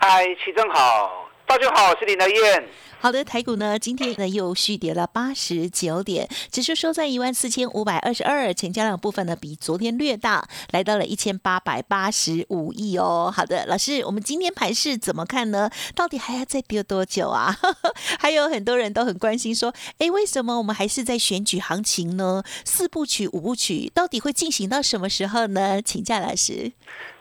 [0.00, 2.64] 嗨，齐正好，大家好，我是林德燕。
[3.00, 13.32] 好的，台股呢今天呢又续跌了八十九点，指数收在一万四千五百二十二，成交量部分呢比昨天略大，来到了一千八百八十五亿哦。
[13.34, 15.68] 好的，老师，我们今天盘势怎么看呢？
[15.96, 17.56] 到底还要再跌多久啊？
[18.20, 22.44] 还有很多人都很关心说，哎，为什么我们还是在选举行情呢？
[22.64, 25.82] 四部曲、五部曲到底会进行到什么时候呢？
[25.82, 26.70] 请教老师。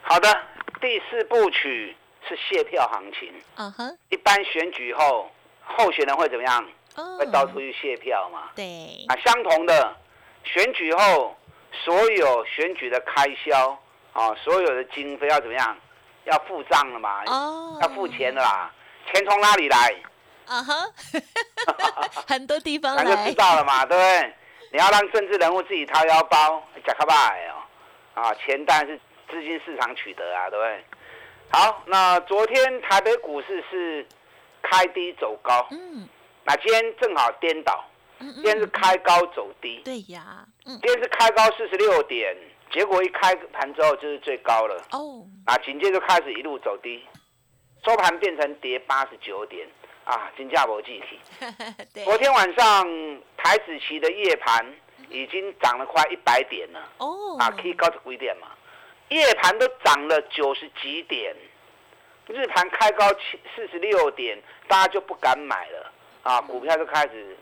[0.04, 0.32] 好的，
[0.80, 1.96] 第四部曲。
[2.28, 5.30] 是卸票行情，嗯哼，一般选举后，
[5.64, 6.66] 候选人会怎么样？
[7.20, 8.50] 会到处去卸票嘛？
[8.56, 9.06] 对。
[9.08, 9.96] 啊，相同的，
[10.44, 11.36] 选举后
[11.72, 13.70] 所有选举的开销，
[14.14, 15.78] 啊，所有的经费要怎么样？
[16.26, 17.24] 要付账了嘛？
[17.28, 17.78] 哦。
[17.82, 18.72] 要付钱的啦，
[19.14, 19.96] 钱从哪里来？
[20.48, 20.74] 啊哈，
[22.28, 23.04] 很多地方来。
[23.04, 24.34] 那就知道了嘛，对不对？
[24.72, 28.98] 你要让政治人物自己掏腰包，假卡拜哦，啊，钱当然是
[29.30, 30.86] 资金市场取得啊，对不对？
[31.50, 34.06] 好，那昨天台北股市是
[34.62, 36.08] 开低走高，嗯，
[36.44, 37.84] 那今天正好颠倒，
[38.20, 42.36] 今天是开高走低，对呀，嗯，今天是开高四十六点，
[42.72, 47.02] 结果一开盘之后就是最高了，哦，那，紧接着开始一路走低，
[47.86, 49.66] 收盘变成跌八十九点，
[50.04, 51.20] 啊，金价无具体，
[52.04, 52.86] 昨天晚上
[53.38, 54.66] 台子期的夜盘
[55.10, 58.50] 已经涨了快一百点了，哦，啊，可以高出几点嘛？
[59.10, 61.36] 夜盘都涨了九十几点，
[62.28, 65.92] 日盘开高七四十六点，大家就不敢买了
[66.24, 67.38] 啊，股票就开始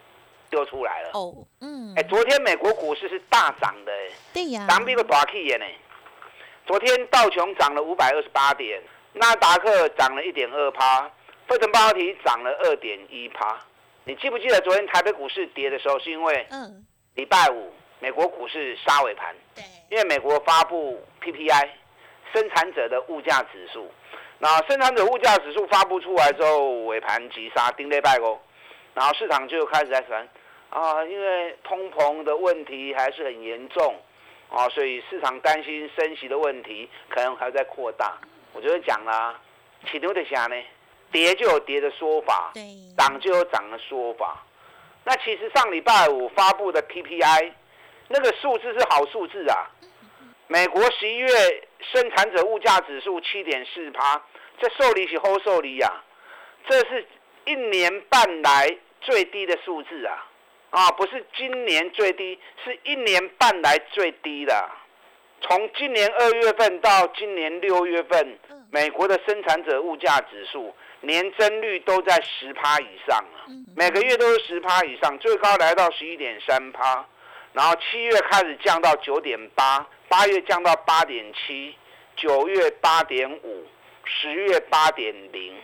[0.49, 1.09] 丢出来了。
[1.13, 3.91] 哦，嗯，哎，昨天美国股市是大涨的，
[4.33, 5.65] 对呀，涨比个大气眼呢。
[6.67, 8.81] 昨天道琼涨了五百二十八点，
[9.13, 11.09] 纳达克涨了一点二趴，
[11.47, 13.59] 费城半导体涨了二点一趴。
[14.03, 19.35] 你记不记得昨天台北股市跌的时候，是因为嗯，礼拜五美国股市杀尾盘。
[19.55, 19.63] 对。
[19.87, 21.69] 因为美国发布 PPI
[22.33, 23.87] 生产者的物价指数，
[24.39, 28.39] 那生产者物价指数发布出来之后，尾盘急杀，丁内拜哦，
[28.95, 30.27] 然后市场就开始在传
[30.71, 33.95] 啊，因为通膨的问题还是很严重
[34.49, 38.17] 啊，所以市场担心升息的问题可能还在扩大。
[38.53, 39.39] 我就讲啦，
[39.89, 40.55] 起牛的虾呢，
[41.11, 42.51] 跌就有跌的说法，
[42.97, 44.43] 涨就有涨的说法。
[45.03, 47.51] 那其实上礼拜五发布的 PPI。
[48.07, 49.69] 那个数字是好数字啊！
[50.47, 51.27] 美国十一月
[51.91, 54.21] 生产者物价指数七点四趴，
[54.59, 55.91] 这受理是后受理呀，
[56.67, 57.05] 这是
[57.45, 60.27] 一年半来最低的数字啊！
[60.69, 64.69] 啊，不是今年最低，是一年半来最低的。
[65.41, 68.37] 从今年二月份到今年六月份，
[68.71, 77.03] 美国的生产者物价指数年增率都在十趴以上啊，每个月都是十趴以上，最高来到十一点三趴。
[77.55, 81.73] 然后七月开始降到九点八，八月降到八点七，
[82.17, 83.65] 九月八点五，
[84.03, 85.55] 十月八点零，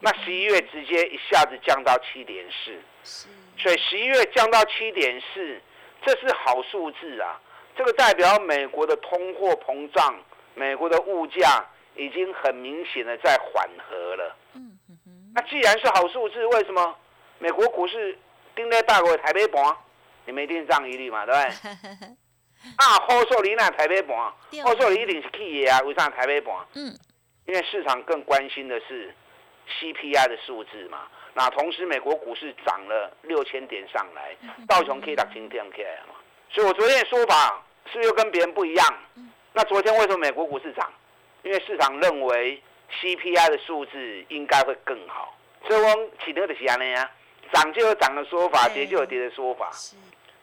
[0.00, 3.22] 那十一月直接一下子降到七点四，
[3.58, 5.60] 所以十一月降到七点四，
[6.06, 7.38] 这是好数字啊！
[7.76, 10.18] 这个代表美国的通货膨胀，
[10.54, 11.62] 美国的物价
[11.96, 14.36] 已经很明显的在缓和了。
[14.54, 14.78] 嗯
[15.34, 16.96] 那既然是好数字，为什么
[17.38, 18.18] 美国股市
[18.54, 19.76] 盯在大国台北盘？
[20.26, 22.08] 你们一定涨一率嘛，对不对？
[22.76, 24.16] 啊，后数你那台北盘，
[24.64, 26.54] 后数你一定是企业啊，为啥台北盘？
[26.74, 26.92] 嗯，
[27.46, 29.14] 因为市场更关心的是
[29.80, 31.06] CPI 的数字嘛。
[31.34, 34.34] 那同时，美国股市涨了六千点上来，
[34.66, 36.14] 道琼可以打今天起来嘛。
[36.50, 37.62] 所以我昨天的说法
[37.92, 38.94] 是不是又跟别人不一样？
[39.52, 40.90] 那昨天为什么美国股市涨？
[41.42, 42.60] 因为市场认为
[43.00, 45.36] CPI 的数字应该会更好。
[45.68, 47.10] 所以我起的就是安尼啊，
[47.52, 49.70] 涨就有涨的说法，跌就有跌的说法。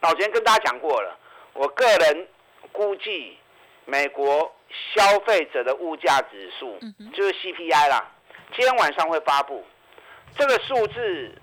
[0.04, 1.18] 早前跟大家讲过了，
[1.54, 2.28] 我个人
[2.72, 3.38] 估计
[3.86, 4.54] 美国
[4.94, 6.78] 消费者的物价指数
[7.14, 8.06] 就是 CPI 啦，
[8.54, 9.64] 今天晚上会发布，
[10.36, 11.34] 这个数字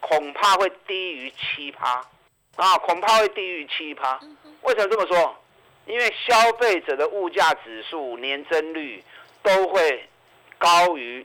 [0.00, 2.04] 恐怕会低于七趴
[2.56, 4.18] 啊，恐怕会低于七趴。
[4.62, 5.36] 为什么这么说？
[5.86, 9.04] 因为消费者的物价指数年增率
[9.40, 10.08] 都会
[10.58, 11.24] 高于，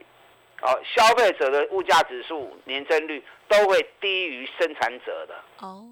[0.62, 5.34] 哦，消费者的物价指数年增率都会低于生产者的。
[5.58, 5.84] 哦。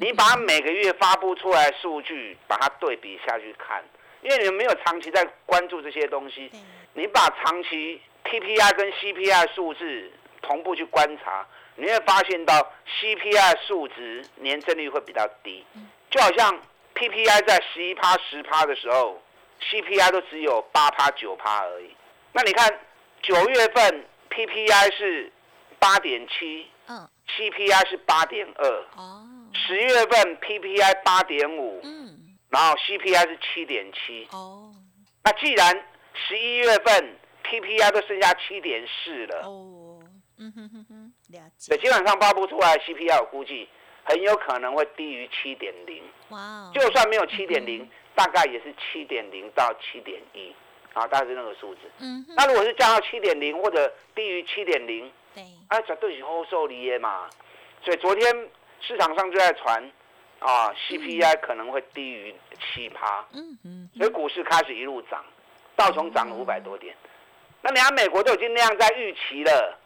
[0.00, 3.84] 你把每个月发布出来数据，把它对比下去看，
[4.22, 6.50] 因为你们没有长期在关注这些东西。
[6.94, 15.64] 你把长期 PPI 跟 CPI 数字同步去观察，你会发现到 CPI 数值年增率会比较低，
[16.10, 16.56] 就好像
[16.94, 19.20] PPI 在十一趴、十趴的时候
[19.60, 21.96] ，CPI 都只有八趴、九趴而已。
[22.32, 22.80] 那你看
[23.20, 25.32] 九月份 PPI 是
[25.80, 34.72] 八点七，嗯，CPI 是八点二，哦，十月份 PPI 八点五，嗯，然后 CPI 是七点七，哦，
[35.24, 35.84] 那既然
[36.14, 40.00] 十一月份 PPI 都剩下七点四了，哦，
[40.38, 41.76] 嗯哼哼哼，了解。
[41.76, 43.68] 对，基本上发布出来 CPI 我估计
[44.04, 50.54] 很有可能会低于七点零，哇，就算没有七点零，大概也是七点零到七点一，
[50.94, 51.80] 啊，大概是那个数字。
[51.98, 57.28] 嗯，那如果是降到七点零或者低于七点零，对，哎，绝对是好受理的嘛。
[57.84, 58.48] 所以昨天
[58.80, 59.92] 市场上就在传，
[60.40, 65.24] 啊，CPI 可能会低于七趴，嗯嗯，所以股市开始一路涨。
[65.76, 66.92] 道琼涨了五百多点，
[67.62, 69.78] 那你看美国都已经那样在预期了，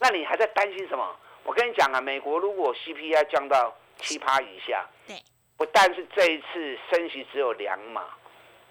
[0.00, 1.16] 那你还在担心什么？
[1.44, 5.16] 我跟你讲啊，美国如果 CPI 降到七趴以下，对，
[5.56, 8.02] 不但是这一次升息只有两码，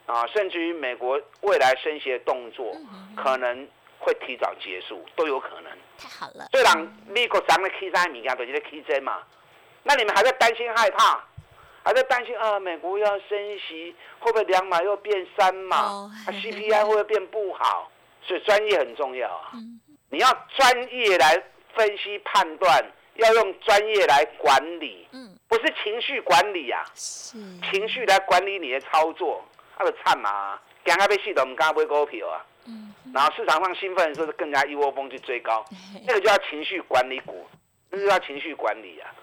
[0.06, 2.76] 啊，甚至于美国未来升息的动作
[3.16, 3.66] 可能
[4.04, 5.72] 会提早结束，都有可能。
[5.98, 6.48] 太好了。
[6.52, 9.24] 虽然美国涨了 K 三米啊，都是在 K 针嘛，
[9.84, 11.24] 那你们还在担心害怕？
[11.84, 15.78] 还在担心啊，美国要升息，会不会两码又变三码？
[15.78, 17.92] 啊，CPI 会不会变不好？
[18.26, 19.52] 所以专业很重要啊！
[20.10, 21.44] 你要专业来
[21.76, 22.82] 分析判断，
[23.16, 29.44] 要用专业来管理，嗯不是情绪管理啊，情绪来管理你的操作，
[29.78, 30.58] 那就惨嘛！
[30.86, 32.46] 刚刚被系统，我们刚刚买股票啊，
[33.14, 35.64] 然后市场上兴奋的时候，更加一窝蜂去追高，
[36.08, 37.48] 那个就叫情绪管理股，
[37.90, 39.14] 那就叫情绪管理啊！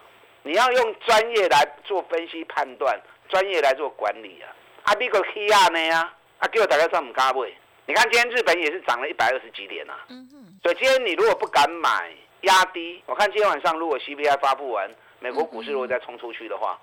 [0.43, 4.53] 你要用专业来做分析判断，专业来做管理啊！
[4.85, 7.51] 啊，你个 K 啊呢啊，啊，给我大家算唔敢买。
[7.87, 9.95] 你看今天日本也是涨了一百二十几点呐。
[10.09, 10.59] 嗯哼。
[10.63, 14.89] 所以今天你如果不敢买，压低，我看今天晚上如果 CPI 发布完，
[15.19, 16.79] 美国股市如果再冲出去的话，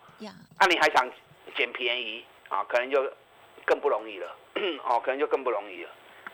[0.60, 1.10] 那你还想
[1.56, 2.64] 捡便宜啊？
[2.68, 3.10] 可能就
[3.66, 4.36] 更不容易了。
[4.84, 5.90] 哦，可能就更不容易了。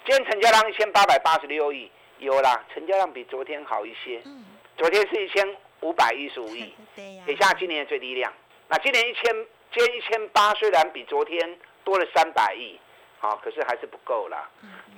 [0.06, 1.90] 今天成交量一千八百八十六亿，
[2.20, 4.22] 有啦，成交量比昨天好一些。
[4.26, 4.46] 嗯。
[4.78, 5.56] 昨天是一千。
[5.82, 8.32] 五百一十五亿，写下今年的最低量。
[8.70, 9.24] 那今年一千，
[9.74, 12.80] 今天一千八，虽然比昨天多了三百亿，
[13.20, 14.50] 好，可是还是不够啦。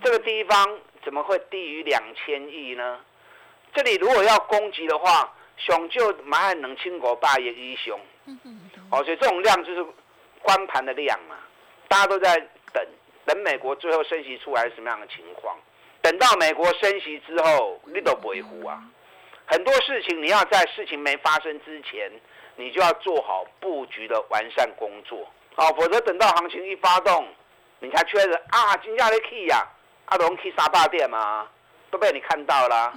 [0.04, 3.00] 这个地方怎么会低于两千亿呢？
[3.74, 8.00] 这里如果要攻击的话，熊就马上能清国霸业一熊。
[8.92, 9.84] 哦，所以这种量就是
[10.44, 11.36] 关盘的量嘛。
[11.88, 12.38] 大家都在
[12.72, 12.88] 等，
[13.26, 15.58] 等美国最后升息出来是什么样的情况？
[16.02, 18.84] 等到美国升息之后，你都不会糊啊。
[19.48, 22.12] 很多事情你要在事情没发生之前，
[22.56, 27.28] 你就要做好布局的完善工作，好，否则等到行情一发动，
[27.80, 29.68] 你才确认啊，金价的 key 呀，
[30.06, 31.48] 阿龙 key 沙坝店嘛，
[31.92, 32.94] 都被你看到了，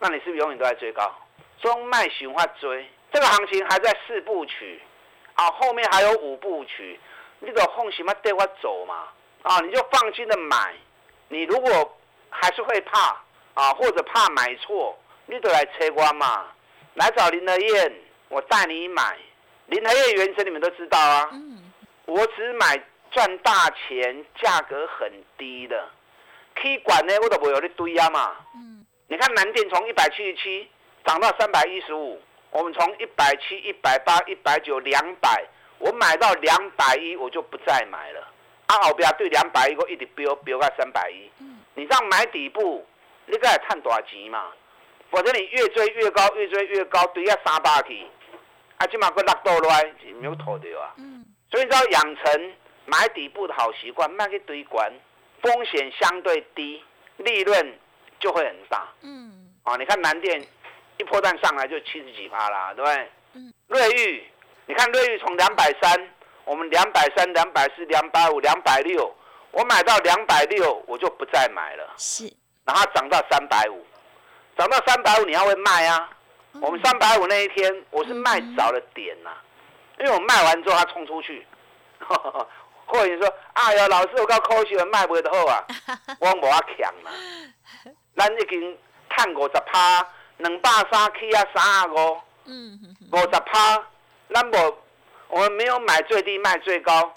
[0.00, 1.12] 那你是不是永远都在追高？
[1.60, 4.80] 中卖循环追，这个行情还在四部曲，
[5.34, 6.98] 啊，后面还有五部曲，
[7.40, 9.08] 你个放心嘛，带我走嘛，
[9.42, 10.74] 啊，你就放心的买，
[11.28, 11.98] 你如果
[12.30, 13.16] 还是会怕
[13.54, 14.98] 啊，或者怕买错。
[15.30, 16.46] 你都来车光嘛，
[16.94, 17.92] 来找林德燕，
[18.30, 19.14] 我带你买。
[19.66, 21.28] 林德燕原则你们都知道啊。
[22.06, 25.86] 我只买赚大钱，价格很低的。
[26.54, 28.36] K 管呢，我都不有你堆啊嘛。
[29.06, 30.66] 你看南电从一百七十七
[31.04, 32.18] 涨到三百一十五，
[32.50, 35.44] 我们从一百七、一百八、一百九、两百，
[35.78, 38.26] 我买到两百一，我就不再买了。
[38.68, 41.28] 啊，后边对两百一个一直飙飙到三百一。
[41.74, 42.86] 你这样买底部，
[43.26, 44.52] 你该赚多少钱嘛？
[45.10, 48.06] 否则你越追越高，越追越高，堆啊三百去，
[48.76, 50.92] 啊，起码个落倒来是没有妥的啊。
[50.98, 51.24] 嗯。
[51.50, 52.52] 所以你要养成
[52.84, 54.92] 买底部的好习惯，卖去堆关，
[55.40, 56.82] 风险相对低，
[57.16, 57.78] 利润
[58.20, 58.86] 就会很大。
[59.00, 59.50] 嗯。
[59.62, 60.44] 啊，你看南电
[60.98, 63.10] 一破蛋上来就七十几趴啦，对不对？
[63.32, 63.54] 嗯。
[63.68, 64.24] 瑞玉，
[64.66, 66.10] 你看瑞玉从两百三，
[66.48, 69.14] 我们两百三、两百四、两百五、两百六，
[69.50, 71.94] 我买到两百六，我就不再买了。
[71.98, 72.24] 是。
[72.64, 73.84] 然后涨到三百五。
[74.56, 76.10] 涨到三百五，你要会卖啊？
[76.60, 79.30] 我们三百五那一天，我是卖早了点呐，
[80.00, 81.46] 因为我卖完之后它冲出去，
[82.86, 85.64] 或者你说，哎呀，老师我讲科学卖不得好啊，
[86.18, 87.10] 我无啊强嘛。
[88.16, 88.76] 咱已经
[89.10, 90.04] 赚五十趴，
[90.38, 92.18] 两百三起啊三啊五，
[93.12, 93.86] 五十趴，
[94.34, 94.78] 咱无
[95.28, 97.12] 我们没有买最低卖最高，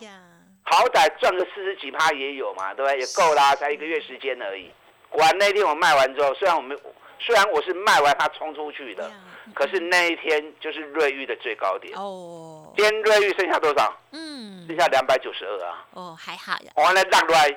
[0.63, 3.00] 好歹赚个四十几趴也有嘛，对不对？
[3.00, 4.72] 也够啦，才一个月时间而已。
[5.10, 6.77] 果然那天我卖完之后，虽然我们。
[7.24, 9.12] 虽然我是卖完它冲出去的，
[9.53, 11.96] 可是那一天就是瑞玉的最高点。
[11.96, 12.74] 哦。
[12.75, 13.96] 今天瑞玉剩下多少？
[14.12, 14.65] 嗯。
[14.68, 15.86] 剩下两百九十二啊。
[15.91, 16.72] 哦，还好呀。
[16.77, 17.48] 完了落来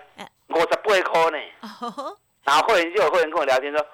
[0.48, 1.38] 五十八块呢。
[2.44, 2.46] 哦。
[2.46, 3.86] 然后会员就有会员跟我聊天说，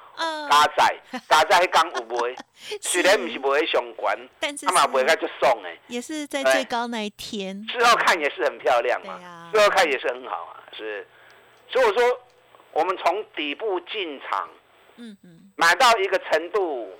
[0.50, 2.36] 加仔加仔刚有卖，
[2.82, 5.76] 虽然不是卖上关，但是他嘛卖个就送哎。
[5.86, 7.64] 也是在最高那一天。
[7.66, 9.18] 之后看也是很漂亮嘛。
[9.52, 11.06] 事后看也是很好啊，是。
[11.68, 12.20] 所以我说，
[12.72, 14.48] 我们从底部进场。
[15.02, 16.92] 嗯嗯，买到一个程度，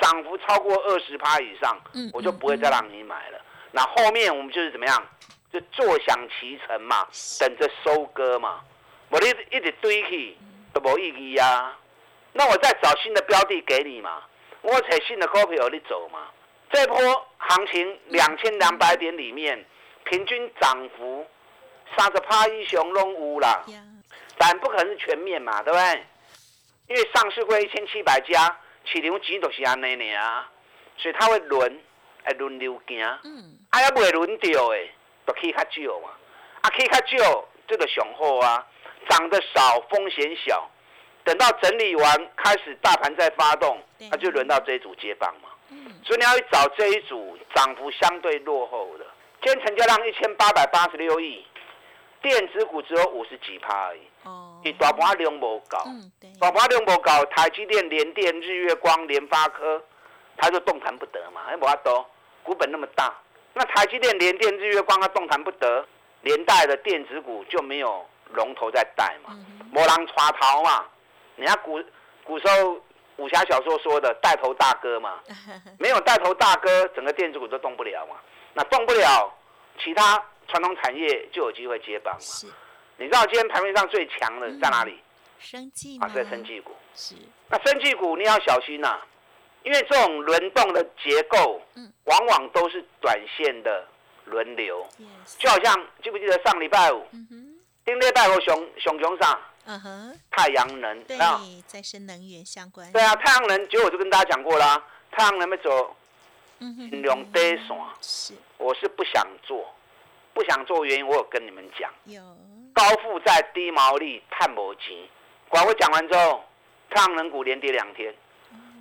[0.00, 3.40] 涨幅超过二十趴以上，嗯，我就不会再让你买了。
[3.72, 5.04] 那后面我们就是怎么样，
[5.52, 7.08] 就坐享其成嘛，
[7.40, 8.60] 等着收割嘛。
[9.08, 10.38] 我一一直堆起
[10.72, 11.76] 都无意义呀。
[12.32, 14.22] 那我再找新的标的给你嘛，
[14.62, 16.28] 我采新的股票你走嘛。
[16.72, 16.96] 这波
[17.38, 19.64] 行情两千两百点里面，
[20.04, 21.26] 平均涨幅
[21.96, 23.64] 三十趴以上拢有啦，
[24.38, 26.06] 但不可能是全面嘛，对不对？
[26.86, 30.48] 因为上市会一千七百家，市场钱都是安尼呢啊，
[30.96, 31.80] 所以它会轮，
[32.24, 33.04] 会轮流行。
[33.24, 34.88] 嗯，啊要未轮到的，
[35.26, 36.10] 都去较少嘛。
[36.60, 38.64] 啊去较少，这个上好啊，
[39.08, 40.68] 涨得少，风险小。
[41.24, 43.78] 等到整理完，开始大盘再发动，
[44.10, 45.48] 那就轮到这一组接棒嘛。
[45.70, 49.06] 嗯，所以你要去找这一组涨幅相对落后的。
[49.42, 51.44] 今天成交量一千八百八十六亿。
[52.22, 54.00] 电子股只有五十几趴而已，
[54.62, 55.78] 你大盘量无够，
[56.38, 59.82] 大盘量无够，台积电、联电、日月光、联发科，
[60.36, 62.06] 它就动弹不得嘛，还无法多，
[62.42, 63.10] 股本那么大，
[63.54, 65.86] 那台积电、联电、日月光它动弹不得，
[66.20, 69.36] 连带的电子股就没有龙头在带嘛，
[69.72, 70.84] 没人抓头嘛，
[71.36, 71.82] 人家古
[72.24, 72.80] 古时候
[73.16, 75.20] 武侠小说说的带头大哥嘛，
[75.78, 78.16] 没有带头大哥，整个电子股都动不了嘛，
[78.54, 79.32] 那动不了，
[79.82, 80.22] 其他。
[80.48, 82.52] 传统产业就有机会接棒嘛？
[82.96, 84.98] 你知道今天盘面上最强的在哪里？
[85.38, 86.74] 生技啊，在生技股。
[86.92, 87.14] 是。
[87.48, 88.98] 那生技股你要小心呐，
[89.62, 93.86] 因为这种轮动的结构，嗯，往往都是短线的
[94.24, 94.84] 轮流。
[95.38, 97.49] 就好像记不记得上礼拜五，嗯
[97.84, 101.16] 哼，丁力拜和熊熊熊上，嗯哼，太阳能对，
[101.66, 102.90] 再生能源相关。
[102.92, 105.96] 对啊，太阳能，结果我就跟大家讲过啦，太阳能没走，
[106.58, 107.66] 嗯哼，量低线，
[108.00, 109.74] 是，我是不想做。
[110.32, 111.90] 不想做原因，我有跟你们讲。
[112.04, 112.22] 有
[112.72, 115.10] 高负债、低毛利、碳摩机。
[115.48, 116.44] 管我讲完之后，
[116.88, 118.14] 太阳能股连跌两天。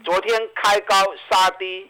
[0.06, 0.96] 昨天开高
[1.29, 1.89] 杀低，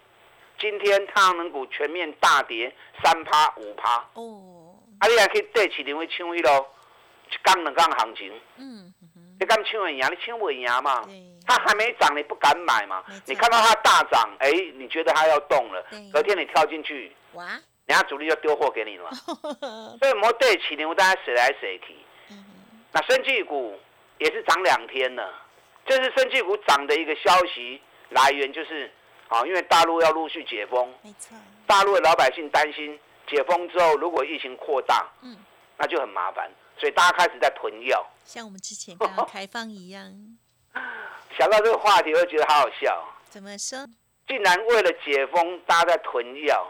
[0.57, 2.73] 今天太阳能股全面大跌
[3.03, 3.97] 三趴五趴。
[4.13, 6.65] 哦，啊，你还可以对市场去抢一咯，
[7.43, 8.33] 刚两刚行情。
[8.57, 8.93] 嗯
[9.39, 10.05] 你敢抢会赢？
[10.11, 11.07] 你抢不赢嘛？
[11.47, 13.01] 它还没涨，你不敢买嘛？
[13.25, 15.81] 你看到它大涨，哎，你觉得它要动了，
[16.11, 17.15] 隔天你跳进去。
[17.33, 17.45] 哇！
[17.85, 19.09] 人家主力就丢货给你了，
[19.97, 21.95] 所以摩对起牛大家谁来谁去。
[22.91, 23.79] 那生技股
[24.17, 25.33] 也是涨两天了，
[25.85, 28.91] 这是生技股涨的一个消息来源，就是
[29.29, 35.35] 啊，因为大陆要陆续解封，没错，大陆的老百姓担心解封之后如果疫情扩大，嗯，
[35.77, 40.11] 那就很麻烦，所以大家开始在囤药，像我们之前刚刚开放一样。
[41.37, 43.03] 想到这个话题，我觉得好好笑。
[43.29, 43.85] 怎么说？
[44.27, 46.67] 竟然为了解封，大家在囤药。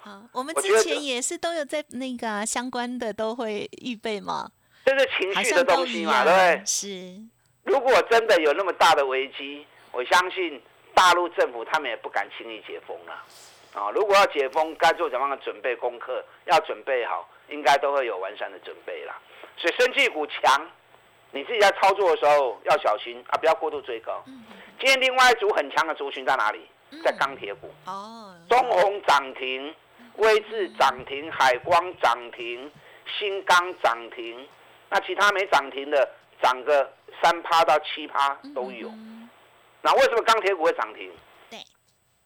[0.00, 4.50] 好， 我们之前也是都有在那个相关的都会预备嘛，
[4.84, 6.62] 这是情绪的东西嘛，对不对？
[6.66, 7.20] 是。
[7.64, 10.60] 如果真的有那么大的危机，我相信
[10.94, 13.12] 大陆政府他们也不敢轻易解封了。
[13.74, 19.16] 啊，如果要解封，该做怎样的准备功课，要准备好，应该都会有完善的准备啦。
[19.56, 20.70] 所以，生技股强，
[21.32, 24.22] 你自己在操作的时候要小心啊，不要过度追高。
[24.78, 26.68] 今天另外一组很强的族群在哪里？
[27.04, 27.70] 在钢铁股。
[27.86, 28.34] 哦。
[28.48, 29.74] 中红涨停。
[30.16, 32.68] 威智涨停，海光涨停，
[33.06, 34.48] 新钢涨停，
[34.88, 36.10] 那其他没涨停的
[36.42, 38.90] 涨个三趴到七趴都有。
[39.80, 41.08] 那为什么钢铁股会涨停？
[41.48, 41.60] 对，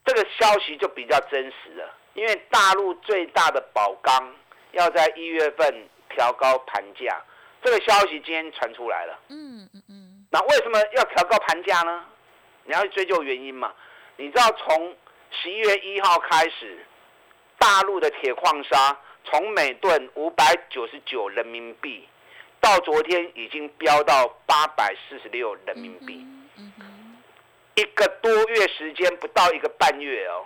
[0.07, 4.35] 这个消息就比较真实了，因为大陆最大的宝钢
[4.73, 7.23] 要在一月份调高盘价，
[7.63, 9.19] 这个消息今天传出来了。
[9.29, 10.27] 嗯嗯嗯。
[10.31, 12.05] 那为什么要调高盘价呢？
[12.65, 13.73] 你要去追究原因嘛？
[14.17, 14.97] 你知道从
[15.31, 16.85] 十一月一号开始。
[17.59, 22.09] 大陆的铁矿砂从每吨五百九十九人民币，
[22.59, 26.27] 到昨天已经飙到八百四十六人民币，
[27.77, 30.45] 一个多月时间不到一个半月哦，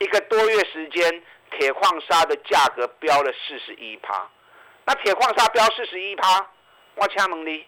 [0.00, 4.28] 一个多月时间铁矿砂的价格飙了四十一趴。
[4.84, 6.46] 那铁矿砂飙四十一趴，
[6.94, 7.64] 我请问你，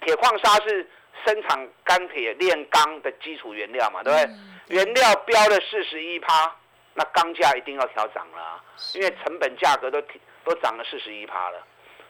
[0.00, 0.88] 铁矿砂是
[1.24, 4.02] 生产钢铁炼钢的基础原料嘛？
[4.02, 4.76] 对不对？
[4.76, 6.54] 原料飙了四十一趴。
[6.96, 8.62] 那钢价一定要调涨了，
[8.94, 10.00] 因为成本价格都
[10.44, 11.60] 都涨了四十一趴了。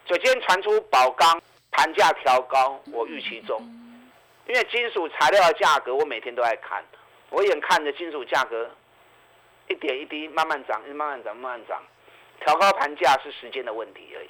[0.06, 1.40] 所以今天传出宝钢
[1.70, 3.58] 盘价调高，我预期中。
[4.46, 6.84] 因为金属材料的价格我每天都在看，
[7.30, 8.70] 我眼看着金属价格
[9.68, 11.82] 一点一滴慢慢涨，慢慢涨，慢慢涨，
[12.40, 14.28] 调高盘价是时间的问题而已。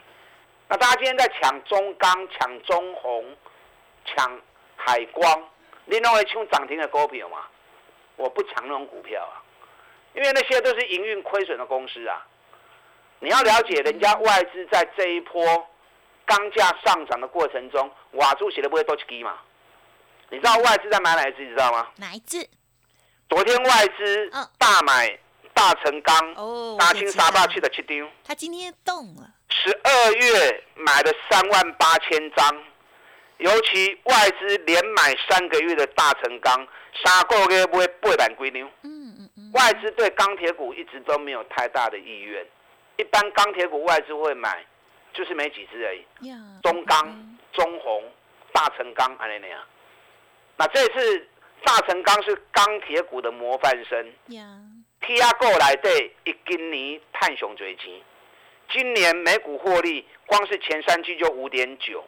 [0.68, 3.36] 那大家今天在抢中钢、抢中红、
[4.04, 4.40] 抢
[4.76, 5.48] 海光，
[5.84, 7.46] 你认为抢涨停的股票吗？
[8.16, 9.42] 我不抢那种股票啊，
[10.14, 12.24] 因为那些都是营运亏损的公司啊。
[13.18, 15.42] 你要了解人家外资在这一波
[16.24, 19.38] 钢价上涨的过程中，瓦住写的不会多起嘛？
[20.30, 21.42] 你知道外资在买哪一支？
[21.42, 21.88] 你知道吗？
[21.96, 22.48] 哪一支？
[23.28, 25.18] 昨天外资大买
[25.54, 28.06] 大成钢，哦，大清沙坝去的七丢。
[28.24, 29.30] 他今天动了。
[29.48, 32.64] 十二月买了三万八千张，
[33.38, 36.66] 尤其外资连买三个月的大成钢，
[37.04, 38.66] 三个月不会背板归牛。
[38.82, 39.52] 嗯嗯嗯。
[39.54, 42.44] 外资对钢铁股一直都没有太大的意愿，
[42.96, 44.66] 一般钢铁股外资会买，
[45.12, 46.04] 就是没几只而已。
[46.62, 48.02] 中钢、中红、
[48.52, 49.60] 大成钢，安尼那样。
[50.56, 51.28] 那这次
[51.64, 54.12] 大成钢是钢铁股的模范生
[55.06, 58.02] ，T R 过来对一今年探熊追击，
[58.70, 62.02] 今年每股获利光是前三季就五点九，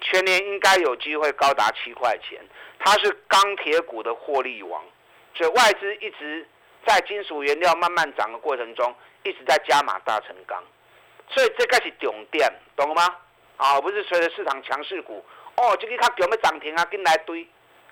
[0.00, 2.40] 全年应该有机会高达七块钱。
[2.78, 4.82] 它是钢铁股的获利王，
[5.34, 6.46] 所以外资一直
[6.86, 10.62] 在金属原料慢慢涨的过程中，一直在加码大成钢，
[11.28, 13.16] 所以这个是重点，懂了吗？
[13.56, 15.24] 啊，不是随着市场强势股，
[15.56, 16.84] 哦，这个它有没有涨停啊？
[16.84, 17.46] 跟来堆。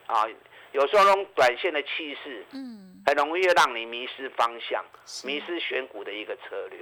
[0.06, 0.26] 啊，
[0.74, 4.84] 有时候那种短线的气势，嗯，很容易让你迷失方向，
[5.22, 6.80] 迷失选股的一个策略。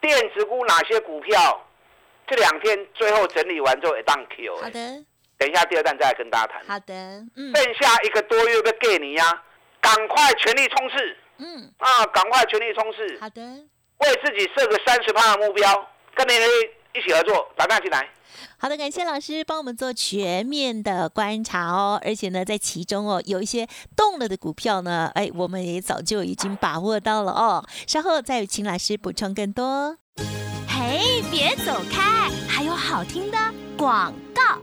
[0.00, 1.62] 电子股哪些股票？
[2.26, 4.56] 这两天最后整理完之后，一档 Q。
[4.56, 5.04] 好的。
[5.38, 6.64] 等一下第二站再来跟大家谈。
[6.66, 6.94] 好的。
[7.36, 7.54] 嗯。
[7.54, 9.42] 剩下一个多月的给你呀，
[9.80, 11.16] 赶快全力冲刺。
[11.36, 11.70] 嗯。
[11.76, 13.18] 啊，赶快全力冲刺。
[13.20, 13.42] 好的。
[13.98, 16.32] 为自己设个三十趴的目标，跟你
[16.96, 18.08] 一起合作，打大进来。
[18.58, 27.66] 好的，感谢老师帮我们做全面的观察哦，而且呢，在其中哦，有一些动了的股票呢，哎，我们也早就已经把握到了哦。
[27.86, 29.98] 稍后再请老师补充更多。
[30.66, 33.38] 嘿，别走开，还有好听的
[33.76, 34.58] 广告。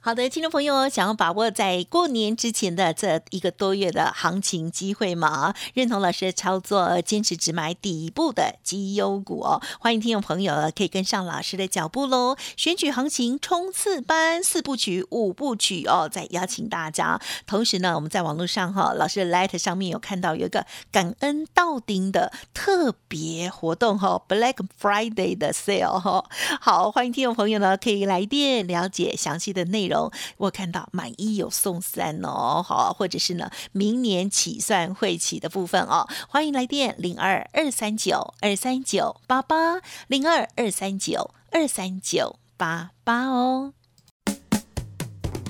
[0.00, 5.52] 好的，听众朋友，想要把握在过年之前的这一个多月的行情机会吗？
[5.74, 9.60] 认同老师的操作，坚持只买底部的绩优股哦。
[9.80, 12.36] 欢迎听众朋友可以跟上老师的脚步喽。
[12.56, 17.20] 选举行情冲刺班四部曲、五部曲哦，再邀请大家。
[17.44, 26.24] 同时呢，我们在网络上哈，老师的 Light 上面有看到有一个感恩到丁的特别活动哈，Black Friday 的 Sale 哈。
[26.60, 29.87] 好，欢迎听众朋友呢可以来电了解详细的内容。
[30.36, 43.72] 我看到买一有送三哦，好，或者是呢，明年起算会起的部分哦，欢迎来电零二二三九二三九八八零二二三九二三九八八哦。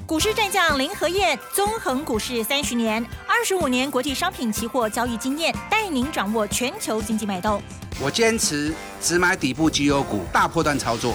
[0.07, 7.61] 股市战将林和燕，纵横股市三十年，二十五年国际商品期货交易经验，带您掌握全球经济脉动。
[8.01, 8.73] 我坚持
[9.03, 11.15] 只买底部绩优股，大波段操作。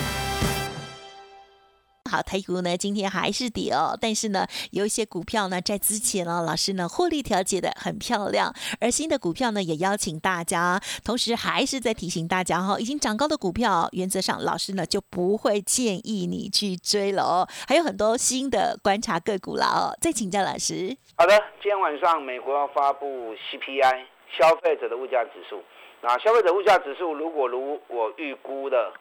[2.11, 20.93] 好，台股呢今天还是跌哦，但是呢有一些股票呢在之前哦，老师呢获利调节的很漂亮，而新的股票呢也邀请大家，同时还是在提醒大家哈，已经涨高的股票，原则上老师呢就不会建议你去追了哦，还有很多新的观察个股啦哦，再请教老师。
[21.15, 24.03] 好的，今天晚上美国要发布 CPI
[24.37, 25.63] 消费者的物价指数，
[26.01, 28.91] 那消费者物价指数如果如我预估的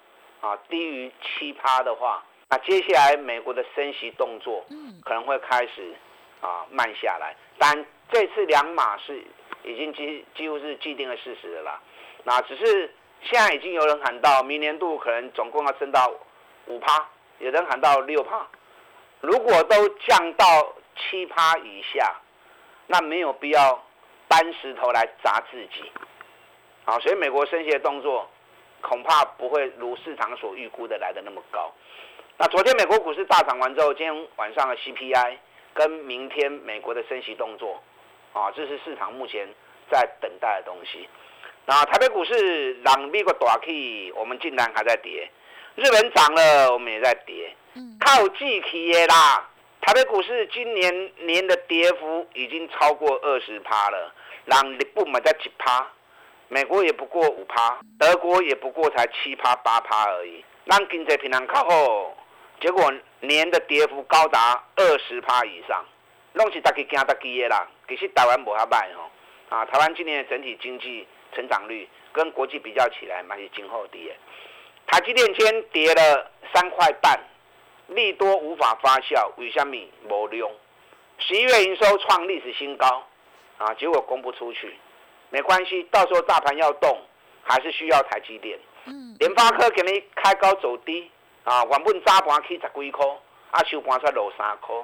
[0.41, 2.25] 啊低于七趴的话。
[2.51, 4.65] 那接下来美国的升息动作，
[5.05, 5.95] 可能会开始
[6.41, 7.35] 啊慢下来。
[7.59, 9.23] 但这次两码是
[9.63, 11.81] 已经几几乎是既定的事实了啦。
[12.25, 16.13] 那只是现在已经有人喊到，明年度可能总共要升到
[16.67, 17.09] 五趴，
[17.39, 18.45] 有人喊到六趴。
[19.21, 22.17] 如果都降到七趴以下，
[22.89, 23.81] 那没有必要
[24.27, 25.93] 搬石头来砸自己。
[26.85, 28.29] 好，所以美国升息的动作
[28.81, 31.73] 恐怕不会如市场所预估的来的那么高。
[32.43, 35.37] 那昨天美国股市大涨完之后，今天晚上的 CPI
[35.75, 37.79] 跟明天美国的升息动作，
[38.33, 39.47] 啊，这是市场目前
[39.91, 41.07] 在等待的东西。
[41.67, 45.29] 那台北股市让美国大起，我们竟然还在跌；
[45.75, 47.55] 日本涨了，我们也在跌。
[48.01, 49.47] 靠季期的啦，
[49.83, 54.15] 台北股市今年年的跌幅已经超过二十趴了，
[54.47, 55.87] 让日本买在几趴，
[56.49, 60.43] 美国也不过五趴，德国也不过才七趴八趴而已。
[60.65, 62.17] 让经济平衡靠后。
[62.61, 65.85] 结果年的跌幅高达二十趴以上，
[66.35, 67.67] 拢是大家惊大家的啦。
[67.89, 69.11] 其实台湾无遐歹吼，
[69.49, 74.15] 啊，台湾今年的整体经济成长率跟国际比较起来，蛮是今后低的。
[74.87, 77.19] 台积电先跌了三块半，
[77.89, 80.49] 利多无法发酵，为虾米无量？
[81.19, 83.07] 十一月营收创历史新高，
[83.59, 84.75] 啊，结果公布出去，
[85.31, 86.99] 没关系，到时候大盘要动，
[87.43, 88.59] 还是需要台积电。
[88.85, 89.17] 嗯。
[89.19, 91.11] 联发科给你开高走低，
[91.45, 93.07] 啊，原本早盘起十几块，
[93.51, 94.75] 啊，收盘才落三块。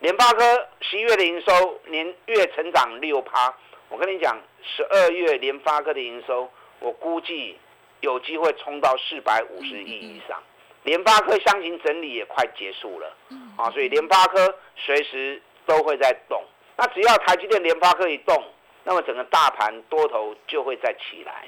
[0.00, 3.54] 联发科十一月的营收年月成长六趴，
[3.88, 7.58] 我跟你讲，十二月联发科的营收，我估计
[8.00, 10.42] 有机会冲到四百五十亿以上。
[10.82, 13.14] 联发科箱型整理也快结束了，
[13.56, 15.42] 啊，所以联发科随时。
[15.66, 16.42] 都会在动，
[16.76, 18.42] 那只要台积电、联发科一动，
[18.82, 21.44] 那么整个大盘多头就会再起来。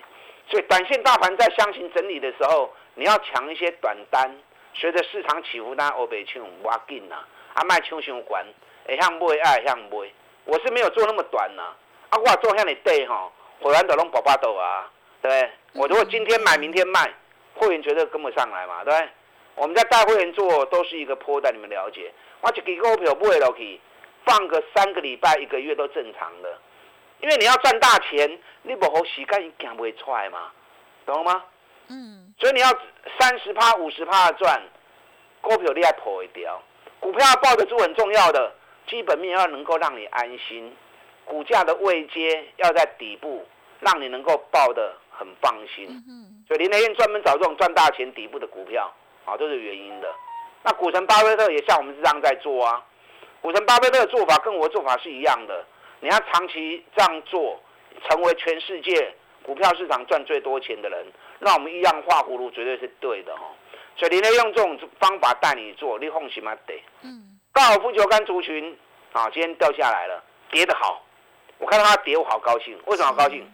[0.49, 4.31] 所以短线大盘在箱型整理的时候，你要抢一些短单，
[4.75, 7.17] 随着市场起伏，那欧北抢挖紧呐，
[7.55, 8.45] 啊卖抢相关，
[8.87, 9.91] 会向买爱向买。
[10.45, 11.63] 我是没有做那么短呐，
[12.11, 15.51] 啊我做向你对吼，会员都拢宝宝豆啊，对不对？
[15.83, 17.13] 我如果今天买，明天卖，
[17.55, 19.09] 会员绝对跟不上来嘛，对不对？
[19.55, 22.13] 我们在带会员做都是一个坡带，你们了解。
[22.41, 23.81] 我一支股票买落去。
[24.25, 26.57] 放个三个礼拜、一个月都正常的，
[27.19, 30.53] 因为你要赚大钱，你不好时间行不会出来嘛，
[31.05, 31.43] 懂了吗？
[31.93, 32.33] 嗯。
[32.41, 32.69] 所以你要
[33.21, 34.61] 三十趴、五十趴的赚，
[35.43, 36.61] 股票你要破一掉，
[36.99, 38.53] 股票抱得住很重要的，
[38.89, 40.75] 基本面要能够让你安心，
[41.25, 43.47] 股价的位阶要在底部，
[43.81, 45.87] 让你能够抱得很放心。
[46.09, 46.43] 嗯。
[46.49, 48.93] 所以林德燕专门找这种赚大钱底部的股票，
[49.25, 50.09] 啊，都是原因的。
[50.65, 52.85] 那股神巴菲特也像我们这样在做啊。
[53.41, 55.65] 股神巴菲特的做法跟我的做法是一样的，
[56.01, 57.61] 你要长期这样做，
[58.09, 61.05] 成为全世界股票市场赚最多钱的人，
[61.43, 63.43] 那我们一样画葫芦绝对是对的哈。
[63.97, 66.55] 所以你呢用这种方法带你做，你放心嘛？
[66.67, 66.83] 得。
[67.03, 67.39] 嗯。
[67.53, 68.77] 高尔夫球杆族群
[69.13, 71.05] 啊，今天掉下来了，跌得好。
[71.59, 72.79] 我看到它跌，我好高兴。
[72.87, 73.47] 为什么高兴？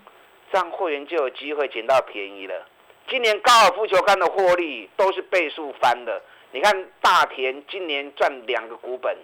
[0.52, 2.66] 这样会员就有机会捡到便宜了。
[3.08, 6.22] 今年高尔夫球杆的获利都是倍数翻的。
[6.52, 9.16] 你看大田今年赚两个股本。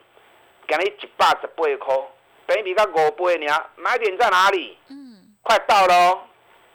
[0.66, 1.94] 给你一百十八块，
[2.46, 4.78] 北比才五倍呢，买点在哪里？
[4.88, 6.22] 嗯，快到喽。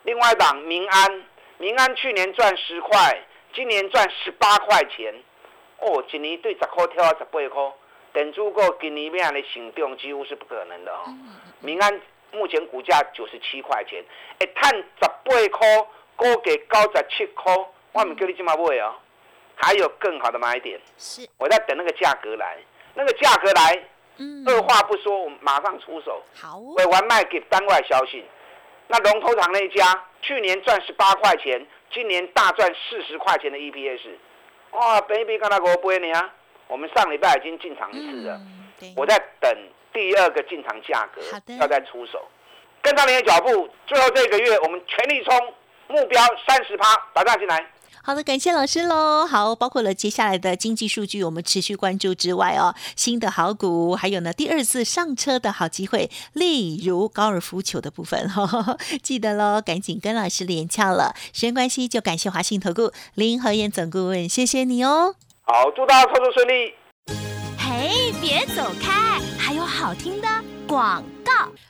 [0.04, 1.23] 另外一档民安，
[1.60, 3.22] 民安去年赚十块，
[3.54, 5.13] 今年赚十八块钱。
[5.80, 7.74] 哦，一年对十块跳到十八块，
[8.13, 11.04] 等如果今年这样的行动几乎是不可能的哦。
[11.60, 14.04] 民安目前股价九十七块钱，
[14.39, 17.54] 一探十八块，估计九十七块，
[17.91, 18.95] 我唔叫你这么买哦。
[19.56, 22.58] 还有更好的买点，是我在等那个价格来。
[22.93, 23.84] 那个价格来，
[24.48, 26.22] 二话不说，我马上出手。
[26.41, 28.26] 好，会完卖给单外消息。
[28.88, 34.10] 那龙头厂那一家，去年赚十八块钱，今年大赚四十块钱的 EPS。
[34.71, 36.34] 哇，baby，刚才给我播你啊！
[36.67, 38.39] 我们上礼拜已经进场一次了，
[38.95, 39.51] 我在等
[39.91, 41.21] 第二个进场价格，
[41.60, 42.27] 要再出手。
[42.82, 45.53] 跟上您的脚步，最后这个月我们全力冲，
[45.88, 47.65] 目标三十趴，打仗进来。
[48.01, 49.25] 好的，感谢老师喽。
[49.27, 58.29] 好，包括了接下来的经济数据，我们持续关注之外哦，新的好股，还有呢第二次上车的好机会，例如高尔夫球的部分，
[59.03, 61.13] 记得喽，赶紧跟老师连翘了。
[61.33, 65.15] 时间关系，就感谢华信投顾林和燕总顾问，谢谢你哦。
[65.43, 66.73] 好，祝大家操作顺利。
[67.57, 70.27] 嘿，别走开，还有好听的
[70.67, 71.03] 广。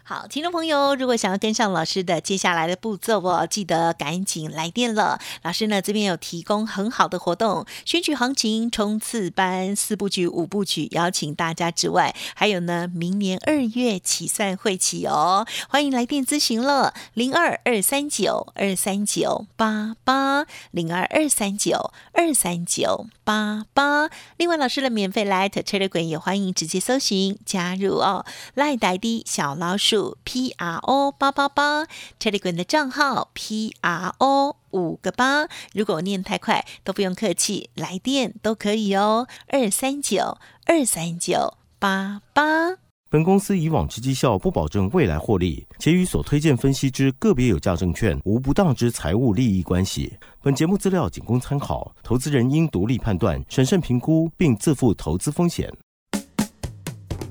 [0.04, 5.20] 好，听众朋友，如果想要跟上老师的接下来的步骤哦，记得赶紧来电了。
[5.44, 24.10] 老师呢这边有提供很好的活动，选举行情冲刺班四部曲、五部曲，邀请大家之外，还有呢明年二月起算会起哦，欢迎来电咨询了，零二二三九二三九八八零二二三九二三九八八。
[24.38, 28.26] 另外，老师的免费 Light Telegram 也欢迎直接搜寻加入哦
[28.56, 29.54] 赖呆的小。
[29.60, 31.88] 老数 P R O 八八八
[32.20, 35.48] ，Telegram 的账号 P R O 五个八。
[35.74, 39.28] 如果念太快，都不用客气，来电都可以哦。
[39.48, 42.78] 二三九二三九八八。
[43.12, 50.14] 本公司以往之绩效不保证未来获利，且与所推荐分析之个别有价证券无不当之财务利益关系。
[50.44, 55.74] 本节目资料仅供参考，投资人应独立判断、审慎评估，并自负投资风险。